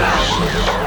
[0.00, 0.04] 是。
[0.04, 0.77] e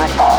[0.00, 0.33] God.